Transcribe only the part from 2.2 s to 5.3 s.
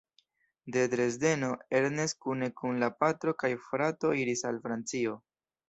kune kun la patro kaj frato iris al Francio.